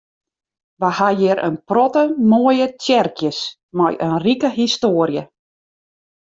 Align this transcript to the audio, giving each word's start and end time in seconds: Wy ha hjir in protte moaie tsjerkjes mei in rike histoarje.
Wy 0.81 0.89
ha 0.97 1.09
hjir 1.17 1.37
in 1.47 1.55
protte 1.69 2.03
moaie 2.29 2.67
tsjerkjes 2.79 3.39
mei 3.77 3.95
in 4.07 4.15
rike 4.25 4.49
histoarje. 4.57 5.23